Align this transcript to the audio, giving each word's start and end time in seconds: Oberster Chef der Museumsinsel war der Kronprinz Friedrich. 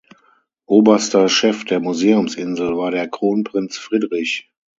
Oberster 0.65 1.29
Chef 1.29 1.63
der 1.63 1.79
Museumsinsel 1.79 2.75
war 2.75 2.89
der 2.89 3.07
Kronprinz 3.07 3.77
Friedrich. 3.77 4.49